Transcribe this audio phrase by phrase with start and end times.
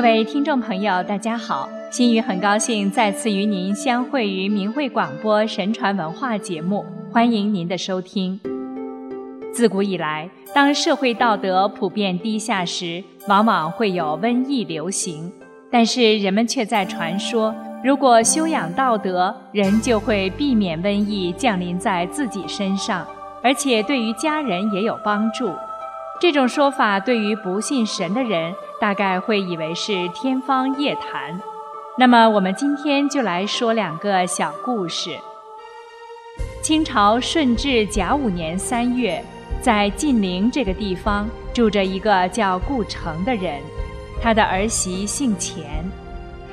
[0.00, 1.68] 各位听众朋友，大家好！
[1.90, 8.40] 心雨很高兴再次与您相会于明慧广播神传文化节目，欢迎您的收听。
[9.52, 15.30] 自古以来，当社会道德普遍低下时，往往会有瘟疫流行。
[15.70, 17.54] 但是人们却在传说，
[17.84, 23.06] 如果修养道德，人就会避免瘟疫降临在自己身上，
[23.42, 25.50] 而且对于家人也有帮助。
[26.20, 31.40] 这种说法对于不信神的人，大概会以为是天方夜谭。
[31.96, 35.16] 那么，我们今天就来说两个小故事。
[36.60, 39.24] 清朝顺治甲午年三月，
[39.62, 43.58] 在晋陵这个地方住着一个叫顾城的人，
[44.20, 45.82] 他的儿媳姓钱。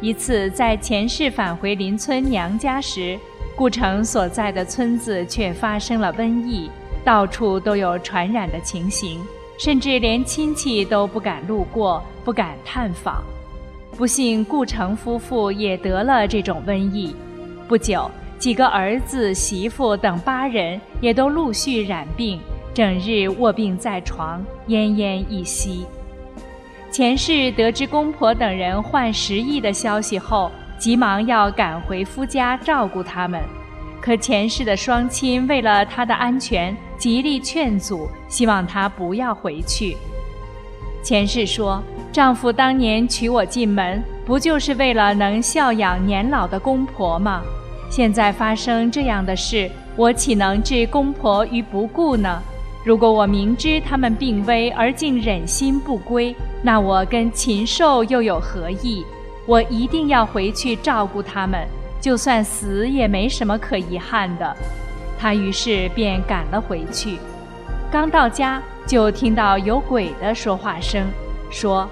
[0.00, 3.18] 一次在钱氏返回邻村娘家时，
[3.54, 6.70] 顾城所在的村子却发生了瘟疫，
[7.04, 9.22] 到处都有传染的情形。
[9.62, 13.22] 甚至连亲戚都不敢路过，不敢探访。
[13.94, 17.14] 不幸，顾城夫妇也得了这种瘟疫。
[17.68, 22.40] 不久，几个儿子、媳妇等八人也都陆续染病，
[22.72, 25.84] 整日卧病在床，奄奄一息。
[26.90, 33.38] 前世得知公婆等人患失疫的消息后，急忙要赶回夫家照顾他们。
[34.00, 39.96] 可前世的双亲为了他的安全，极力劝阻，希望他不要回去。
[41.02, 47.40] 前世说：“丈夫当年娶我进门，不就是为了能孝养年老的公婆吗？
[47.90, 52.42] 现在发生这样的事，我岂能置公婆于不顾呢？
[52.84, 59.02] 如果我明知他们病危而竟忍心不归，那我跟禽兽又有何异？
[59.46, 61.66] 我一定要回去照顾他们。”
[61.98, 64.56] 就算死也没什么可遗憾的，
[65.20, 67.18] 他于是便赶了回去。
[67.92, 71.06] 刚到家，就听到有鬼的说话声，
[71.50, 71.86] 说：“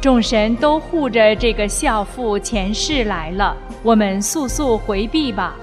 [0.00, 5.54] 众神都护着这个孝妇前世来了，我们速速回避吧。”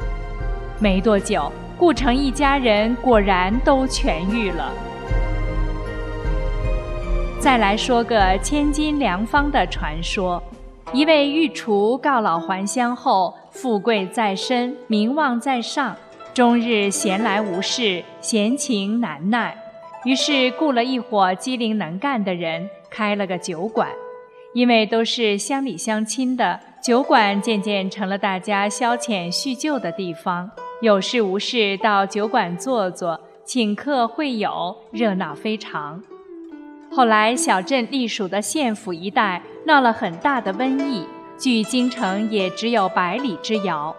[0.80, 4.72] 没多久，顾城一家人果然都痊愈了。
[7.40, 10.42] 再来说个千金良方的传说。
[10.94, 15.96] 一位御厨告老还乡后，富贵在身，名望在上，
[16.34, 19.54] 终日闲来无事，闲情难耐，
[20.06, 23.90] 于是雇了一伙机灵能干的人，开了个酒馆。
[24.54, 30.50] 因为都是乡里乡亲的，酒馆渐渐成了大家消遣叙旧的地方。
[30.82, 36.02] 有事无事到酒馆坐坐，请客会友，热闹非常。
[36.94, 41.06] 后来，小镇隶属的县府一带闹了很大的瘟疫，
[41.38, 43.94] 距京城也只有百里之遥。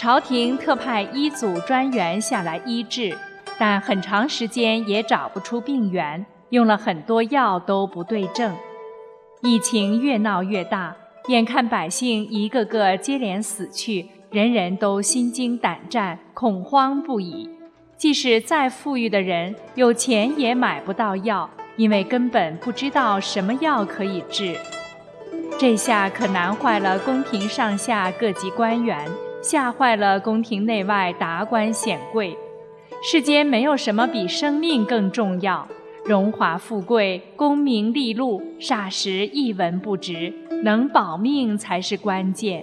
[0.00, 3.14] 朝廷特派医祖专员下来医治，
[3.58, 8.56] 但很长时间也找不出病源，用了很多药都不对症。
[9.42, 10.96] 疫情越闹越大，
[11.28, 17.50] 眼看百姓一个个接连死去，人人都心惊胆战，恐慌不已。
[17.98, 21.50] 即使再富裕的人，有钱也买不到药。
[21.76, 24.56] 因为根本不知道什么药可以治，
[25.58, 29.06] 这下可难坏了宫廷上下各级官员，
[29.42, 32.36] 吓坏了宫廷内外达官显贵。
[33.02, 35.66] 世间没有什么比生命更重要，
[36.04, 42.62] 荣华富贵、功名利禄，霎时一文不值，能保命才是关键。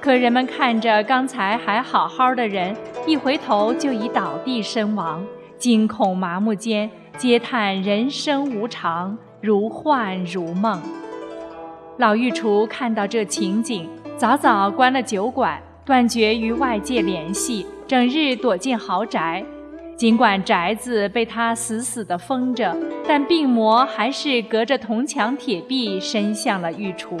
[0.00, 2.74] 可人们看着刚才还好好的人，
[3.06, 5.24] 一回头就已倒地身亡，
[5.56, 6.90] 惊恐麻木间。
[7.18, 10.80] 嗟叹人生无常，如幻如梦。
[11.98, 19.44] 老御厨看到这情景，早早关了酒馆，断绝与外界联系，整日躲进豪宅。
[19.96, 22.76] 尽管宅子被他死死地封着，
[23.06, 27.16] 但病魔还是隔着铜墙铁壁伸向了御厨。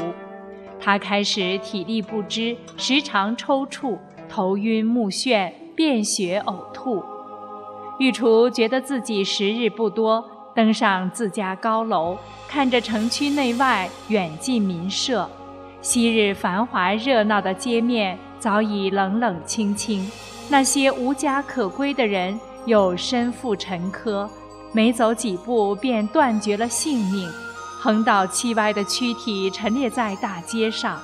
[0.80, 7.02] 他开始体力不支，时常抽搐、头晕目眩、便血呕吐。
[7.98, 12.16] 御厨觉得自己时日不多，登上自家高楼，
[12.48, 15.28] 看着城区内外远近民舍，
[15.80, 20.10] 昔日繁华热闹的街面早已冷冷清清。
[20.48, 24.28] 那些无家可归的人又身负沉疴，
[24.72, 27.30] 没走几步便断绝了性命，
[27.78, 31.00] 横倒七歪的躯体陈列在大街上。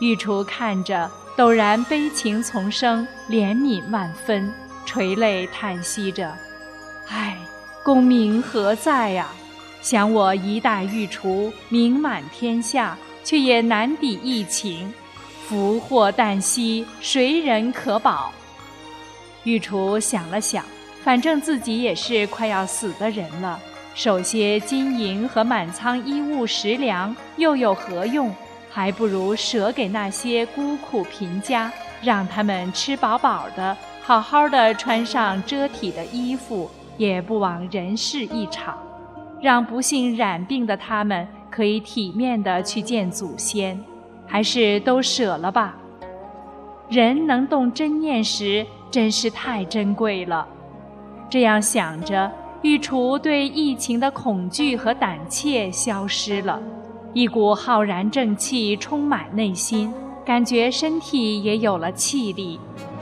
[0.00, 4.54] 御厨看着，陡然悲情丛生，怜悯万分。
[4.86, 6.32] 垂泪叹息着
[7.10, 7.36] ：“唉，
[7.84, 9.26] 功名何在呀？
[9.82, 14.94] 想我一代御厨，名满天下，却也难抵疫情。
[15.48, 18.30] 福祸旦夕，谁人可保？”
[19.44, 20.62] 御厨想了想，
[21.02, 23.58] 反正自己也是快要死的人了，
[23.94, 28.30] 守些金银和满仓衣物食粮又有何用？
[28.70, 31.72] 还不如舍给那些孤苦贫家，
[32.02, 38.78] 让他们吃饱饱的，好好的穿上遮体的衣服，也不枉人世一场。
[39.40, 43.82] 让不幸染病的他们可以体面的去见祖先，
[44.28, 45.76] 还是都舍了吧。
[46.88, 50.46] 人能动真念时，真是太珍贵了。
[51.28, 52.30] 这样想着，
[52.62, 56.60] 御厨对疫情的恐惧和胆怯消失了，
[57.12, 59.92] 一股浩然正气充满内心，
[60.24, 62.58] 感觉身体也有了气力。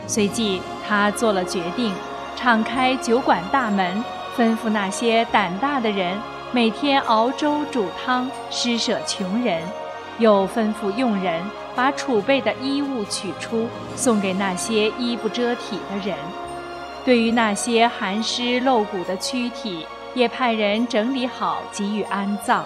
[0.08, 1.92] 随即，他做了决定，
[2.34, 4.04] 敞开酒馆大门，
[4.36, 6.16] 吩咐那些胆大的人
[6.52, 9.62] 每天熬粥煮汤，施舍穷人，
[10.18, 11.42] 又吩咐佣人
[11.74, 16.16] 把储备的衣物取出，送给那些衣不遮体的人。
[17.04, 22.64] 对于那些寒湿露骨的躯体，也派人整理好，给予安葬。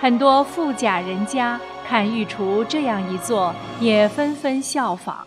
[0.00, 5.26] 很多富甲人家看御厨这样一做，也纷纷效仿。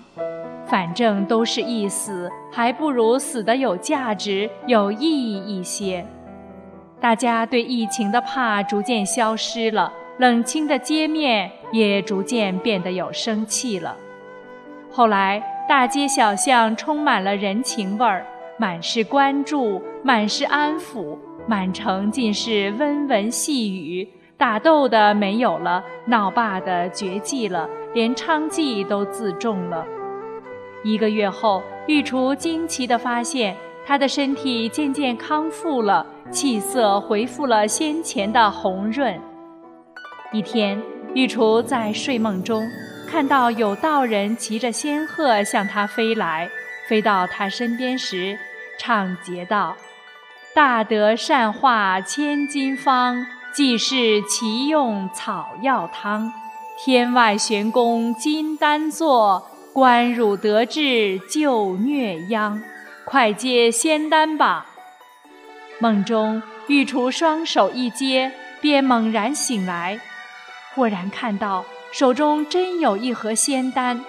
[0.67, 6.05] 反正都是一死，还不如死得有价值、有意义一些。
[6.99, 13.95] 大家对疫情的怕逐渐消失了，冷清的街面也逐渐变得有生气了。
[14.91, 15.43] 后来。
[15.67, 18.23] 大街小巷充满了人情味儿，
[18.55, 21.17] 满是关注，满是安抚，
[21.47, 24.07] 满城尽是温文细语。
[24.37, 29.83] 打斗的没有了，闹罢的绝迹了，连娼妓都自重了。
[30.83, 33.55] 一个月后，御厨惊奇地发现，
[33.87, 39.19] 他的身体渐渐康复了，气色恢复了先前的红润。
[40.35, 40.83] 一天，
[41.13, 42.69] 御厨在睡梦中。
[43.07, 46.49] 看到有道人骑着仙鹤向他飞来，
[46.89, 48.37] 飞到他身边时，
[48.77, 49.77] 唱节道
[50.53, 56.33] ：“大德善化千金方，济世奇用草药汤。
[56.77, 62.61] 天外玄功金丹作，观汝得志救虐殃。
[63.05, 64.65] 快接仙丹吧！”
[65.79, 69.97] 梦中，玉厨双手一接，便猛然醒来，
[70.75, 71.65] 忽然看到。
[71.91, 74.03] 手中真有一盒仙丹，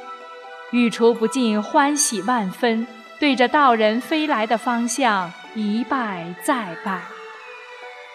[0.72, 2.84] 玉厨不禁欢喜万分，
[3.20, 7.02] 对着道人飞来的方向一拜再拜。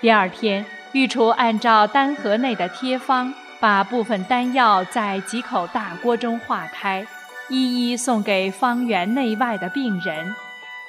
[0.02, 7.08] 第二天，玉厨按照丹盒内的贴方，把部分丹药在几口大锅中化开，
[7.48, 10.36] 一一送给方圆内外的病人，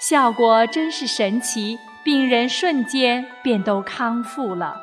[0.01, 4.81] 效果真是神奇，病人瞬间便都康复了。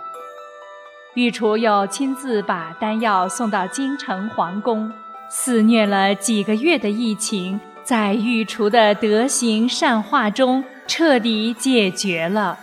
[1.16, 4.92] 御厨又亲自把丹药送到京城皇宫，
[5.28, 12.58] 肆虐了几个月的疫情，在御厨的德行善化中彻底解决了。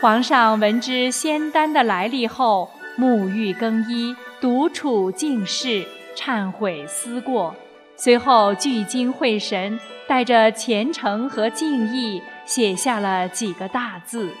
[0.00, 5.84] 皇上闻知仙丹的来历后，沐浴更衣，独处静室，
[6.16, 7.52] 忏悔思过，
[7.96, 14.32] 随后聚精会神，带着虔诚和敬意，写下了几个大字：“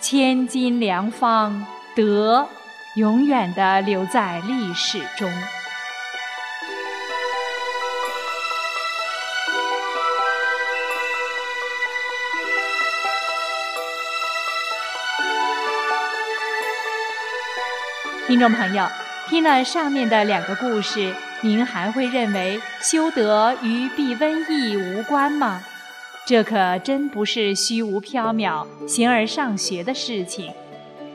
[0.00, 1.64] 千金良方，
[1.96, 2.46] 德。”
[2.94, 5.32] 永远的留在历史中。
[18.26, 18.88] 听众朋友，
[19.28, 25.62] 听了上面的两个故事，您还会认为修德与避瘟疫无关吗？
[26.26, 30.52] 这可真不是虚无缥缈、形而上学的事情。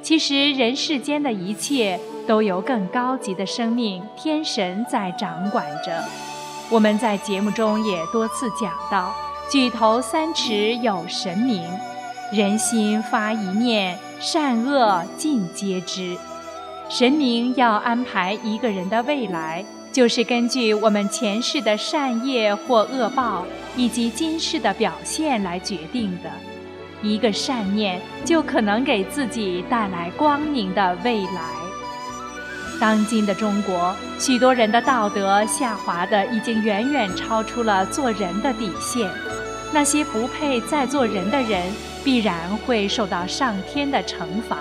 [0.05, 6.03] 其实人世间的一切都由更高级的生命天神在掌管着。
[6.69, 9.11] 我们在节目中也多次讲到，
[9.49, 11.67] 举头三尺有神明，
[12.31, 16.15] 人心发一念，善恶尽皆知。
[16.87, 23.43] 神明要安排一个人的未来，就是根据我们前世的善业或恶报，
[23.75, 26.29] 以及今世的表现来决定的。
[27.13, 31.41] 一个善念就可能给自己带来光明的未来。
[32.79, 39.09] 当今的中国，许多人的道德下滑的已经远远超出了做人的底线。
[39.71, 41.61] 那些不配再做人的人，
[42.03, 44.57] 必然会受到上天的惩罚。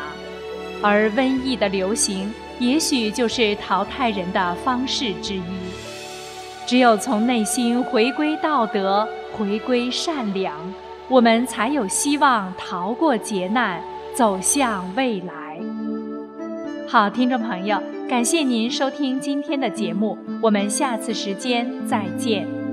[0.82, 5.42] 而瘟疫的流行，也许就是淘汰人的方式之一。
[6.66, 10.54] 只有从内心回归道德，回归善良。
[11.08, 13.80] 我们才有希望逃过劫难，
[14.14, 15.60] 走向未来。
[16.88, 22.63] 好，听众朋友，感谢您收听今天的节目，我们下次时间再见。